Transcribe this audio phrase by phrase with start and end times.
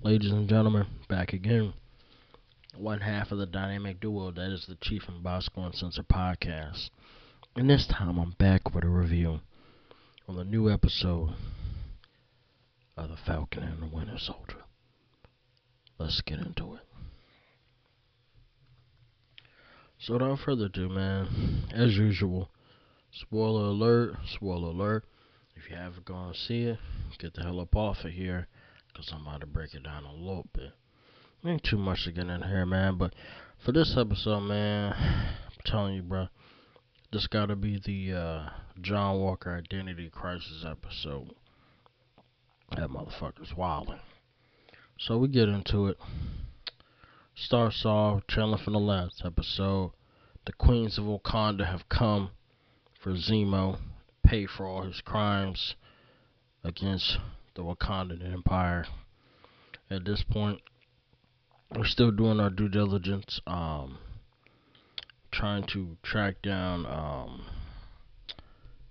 [0.00, 1.72] ladies and gentlemen, back again.
[2.76, 6.90] One half of the dynamic duo that is the Chief and Bosco Uncensored podcast.
[7.56, 9.40] And this time I'm back with a review
[10.28, 11.34] on the new episode
[12.96, 14.62] of The Falcon and the Winter Soldier.
[15.98, 16.80] Let's get into it.
[19.98, 22.50] So without further ado, man, as usual,
[23.10, 25.04] spoiler alert, spoiler alert.
[25.56, 26.78] If you haven't gone see it,
[27.18, 28.46] get the hell up off of here,
[28.98, 30.72] because I'm about to break it down a little bit.
[31.44, 33.14] Ain't too much to get in here, man, but
[33.64, 36.26] for this episode, man, I'm telling you, bro,
[37.12, 38.50] this gotta be the uh,
[38.80, 41.30] John Walker Identity Crisis episode.
[42.76, 44.00] That motherfucker's wildin'.
[44.98, 45.98] So we get into it.
[47.36, 49.92] Starts off trailing from the last episode.
[50.44, 52.30] The queens of Wakanda have come
[53.00, 53.78] for Zemo
[54.24, 55.76] pay for all his crimes
[56.64, 57.18] against
[57.58, 58.86] the Wakandan Empire.
[59.90, 60.60] At this point,
[61.74, 63.98] we're still doing our due diligence, um,
[65.32, 66.86] trying to track down.
[66.86, 67.46] Um,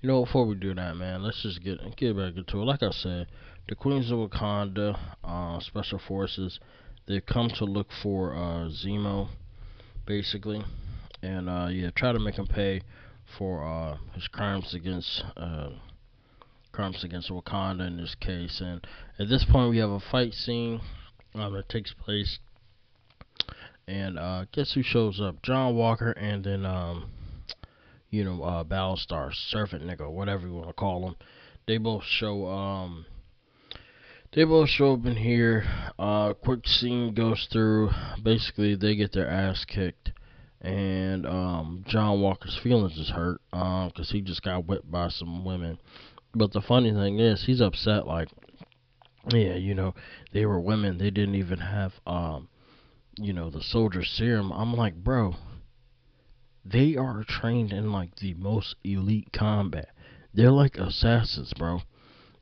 [0.00, 2.64] you know, before we do that, man, let's just get get back into it.
[2.64, 3.28] Like I said,
[3.68, 6.58] the Queens of Wakanda, uh, Special Forces,
[7.06, 9.28] they've come to look for uh, Zemo,
[10.06, 10.64] basically,
[11.22, 12.80] and uh, yeah, try to make him pay
[13.38, 15.68] for uh, his crimes against uh,
[16.76, 18.60] crimes against Wakanda in this case.
[18.62, 18.86] And
[19.18, 20.80] at this point, we have a fight scene
[21.34, 22.38] um, that takes place.
[23.88, 25.42] And uh, guess who shows up?
[25.42, 27.10] John Walker, and then um,
[28.10, 31.16] you know uh, Battlestar Servant nigga, whatever you want to call him.
[31.66, 33.06] They both show um.
[34.34, 35.64] They both show up in here.
[35.98, 37.90] Uh, quick scene goes through.
[38.22, 40.10] Basically, they get their ass kicked
[40.60, 45.44] and um, John Walker's feelings is hurt because um, he just got whipped by some
[45.44, 45.78] women.
[46.34, 48.06] But the funny thing is, he's upset.
[48.06, 48.28] Like,
[49.30, 49.94] yeah, you know,
[50.32, 50.98] they were women.
[50.98, 52.48] They didn't even have, um,
[53.18, 54.52] you know, the soldier serum.
[54.52, 55.36] I'm like, bro,
[56.64, 59.88] they are trained in like the most elite combat.
[60.34, 61.82] They're like assassins, bro.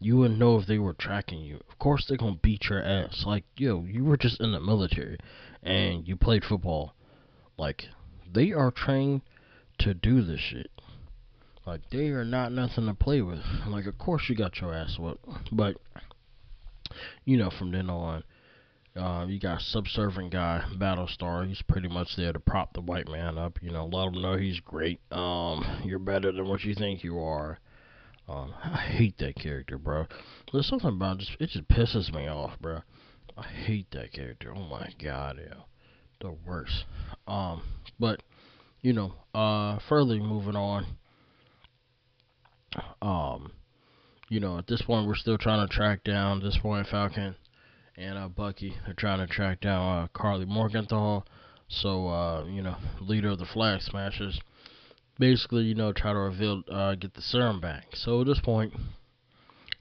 [0.00, 1.60] You wouldn't know if they were tracking you.
[1.70, 3.24] Of course, they're gonna beat your ass.
[3.26, 5.18] Like, yo, you were just in the military
[5.62, 6.94] and you played football.
[7.56, 7.88] Like,
[8.34, 9.22] they are trained
[9.78, 10.70] to do this shit.
[11.66, 13.40] Like they are not nothing to play with.
[13.66, 15.76] Like of course you got your ass whooped, but
[17.24, 18.22] you know from then on,
[18.96, 21.48] uh, you got subservient guy Battlestar.
[21.48, 23.58] He's pretty much there to prop the white man up.
[23.62, 25.00] You know, let him know he's great.
[25.10, 27.58] Um, you're better than what you think you are.
[28.28, 30.06] Um, I hate that character, bro.
[30.52, 32.80] There's something about it, just it just pisses me off, bro.
[33.36, 34.52] I hate that character.
[34.54, 35.62] Oh my god, yeah
[36.24, 36.84] the worst.
[37.28, 37.62] Um,
[38.00, 38.22] but
[38.82, 40.86] you know, uh, further moving on.
[43.00, 43.52] Um,
[44.28, 47.36] you know, at this point we're still trying to track down this point Falcon
[47.96, 48.74] and uh, Bucky.
[48.84, 51.22] They're trying to track down uh, Karli Morgenthau.
[51.68, 54.40] So uh, you know, leader of the Flag Smashers.
[55.18, 57.84] Basically, you know, try to reveal, uh, get the serum back.
[57.94, 58.72] So at this point,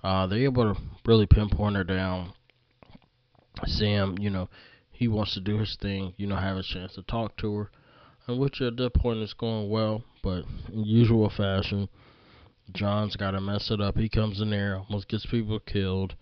[0.03, 2.33] uh, they're able to really pinpoint her down.
[3.65, 4.49] Sam, you know,
[4.93, 7.71] he wants to do his thing, you know, have a chance to talk to her.
[8.27, 11.89] And which at that point is going well, but in usual fashion,
[12.71, 13.97] John's got to mess it up.
[13.97, 16.15] He comes in there, almost gets people killed.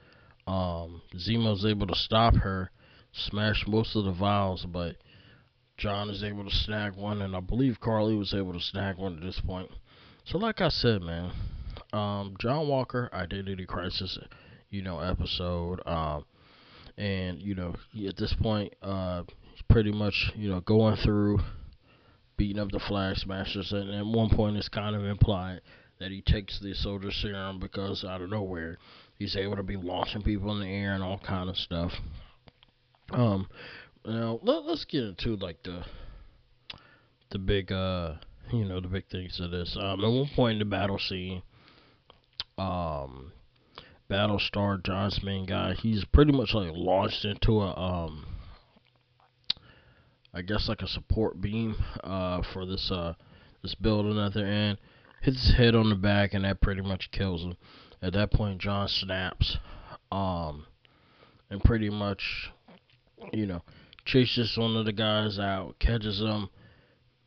[0.48, 2.72] Um, Zemo's able to stop her,
[3.12, 4.96] smash most of the vials, but
[5.78, 9.18] John is able to snag one, and I believe Karli was able to snag one
[9.18, 9.70] at this point.
[10.24, 11.32] So, like I said, man,
[11.94, 14.18] um, John Walker Identity Crisis,
[14.70, 15.82] you know, episode.
[15.86, 16.26] Um,
[17.01, 17.73] and you know
[18.07, 19.23] at this point uh
[19.69, 21.39] pretty much you know going through
[22.38, 25.61] beating up the flag smashers and at one point it's kind of implied
[26.00, 28.78] that he takes the soldier serum because out of nowhere
[29.17, 31.91] he's able to be launching people in the air and all kind of stuff.
[33.11, 33.47] Um
[34.06, 35.84] now let, let's get into like the
[37.31, 38.13] the big uh
[38.51, 39.78] you know the big things of this.
[39.79, 41.41] Um at one point in the battle scene
[42.57, 43.31] um
[44.11, 48.25] Battlestar John's main guy, he's pretty much like launched into a um
[50.34, 53.13] I guess like a support beam uh for this uh
[53.63, 54.79] this building at their end.
[55.22, 57.55] Hits his head on the back and that pretty much kills him.
[58.02, 59.58] At that point John snaps.
[60.11, 60.66] Um
[61.49, 62.52] and pretty much
[63.31, 63.61] you know,
[64.03, 66.49] chases one of the guys out, catches him,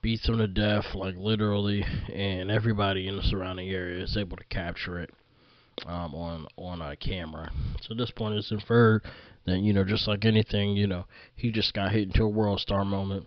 [0.03, 1.83] beats him to death, like literally,
[2.13, 5.11] and everybody in the surrounding area is able to capture it
[5.87, 7.51] um, on on a camera.
[7.83, 9.03] So at this point, it's inferred
[9.47, 11.05] that you know, just like anything, you know,
[11.35, 13.27] he just got hit into a world star moment.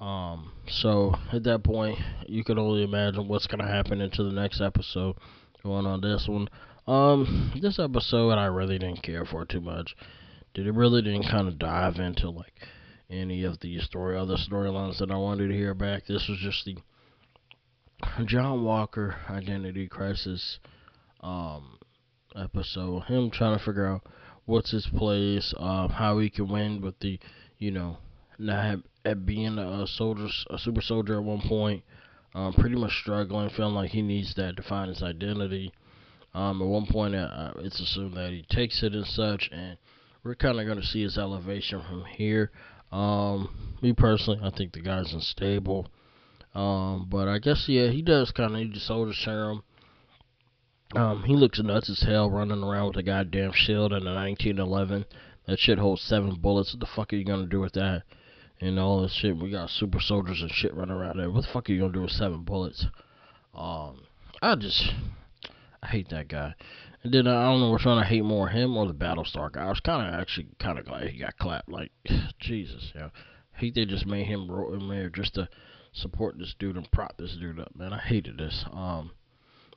[0.00, 4.60] Um, so at that point, you can only imagine what's gonna happen into the next
[4.60, 5.16] episode.
[5.62, 6.48] Going on this one,
[6.88, 9.94] um, this episode I really didn't care for too much.
[10.54, 12.52] Did it really didn't kind of dive into like
[13.08, 16.06] any of the story, other storylines that I wanted to hear back.
[16.06, 16.76] This was just the
[18.24, 20.58] John Walker identity crisis
[21.22, 21.78] um,
[22.36, 23.04] episode.
[23.04, 24.02] Him trying to figure out
[24.44, 27.18] what's his place, um, how he can win with the,
[27.58, 27.98] you know,
[28.38, 31.84] not at being a soldier, a super soldier at one point.
[32.34, 35.70] Um, pretty much struggling, feeling like he needs that to find his identity.
[36.34, 39.76] Um, at one point, uh, it's assumed that he takes it and such, and
[40.24, 42.50] we're kind of going to see his elevation from here.
[42.90, 45.88] Um, me personally, I think the guy's unstable.
[46.54, 49.62] Um, but I guess yeah, he does kind of need the soldier serum.
[50.94, 55.06] Um, he looks nuts as hell running around with a goddamn shield in a 1911.
[55.46, 56.72] That shit holds seven bullets.
[56.72, 58.02] What the fuck are you gonna do with that?
[58.60, 59.36] And all this shit.
[59.36, 61.30] We got super soldiers and shit running around there.
[61.30, 62.86] What the fuck are you gonna do with seven bullets?
[63.54, 64.02] Um,
[64.40, 64.92] I just,
[65.82, 66.54] I hate that guy.
[67.02, 69.64] And then I don't know which one I hate more, him or the Battlestar guy.
[69.64, 71.68] I was kind of actually kind of glad he got clapped.
[71.68, 71.90] Like,
[72.38, 73.08] Jesus, yeah.
[73.54, 75.48] Hate they just made him in there just to
[75.92, 77.92] support this dude and prop this dude up, man.
[77.92, 78.64] I hated this.
[78.72, 79.10] Um,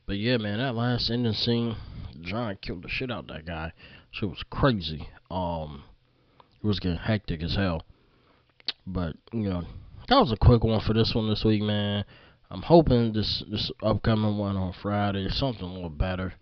[0.05, 1.75] but yeah, man, that last ending scene,
[2.21, 3.73] John killed the shit out that guy.
[4.11, 5.09] Shit was crazy.
[5.29, 5.83] Um,
[6.63, 7.83] it was getting hectic as hell.
[8.87, 9.63] But you know,
[10.07, 12.05] that was a quick one for this one this week, man.
[12.49, 16.33] I'm hoping this this upcoming one on Friday is something a little better.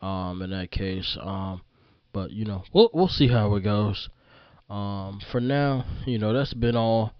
[0.00, 1.62] Um, in that case, um,
[2.12, 4.08] but you know, we'll we'll see how it goes.
[4.68, 7.12] Um, for now, you know, that's been all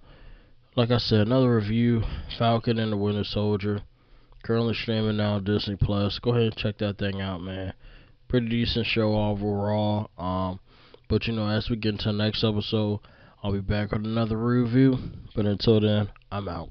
[0.75, 2.02] like I said, another review
[2.38, 3.82] Falcon and the Winter Soldier.
[4.42, 6.18] Currently streaming now Disney Plus.
[6.18, 7.74] Go ahead and check that thing out, man.
[8.28, 10.10] Pretty decent show overall.
[10.18, 10.58] Um,
[11.08, 13.00] but you know, as we get into the next episode,
[13.42, 14.98] I'll be back with another review.
[15.36, 16.70] But until then, I'm out.